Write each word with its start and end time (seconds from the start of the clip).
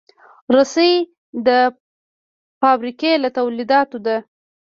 رسۍ 0.55 0.93
د 1.47 1.49
فابریکې 2.61 3.11
له 3.23 3.29
تولیداتو 3.37 3.97
ده. 4.05 4.17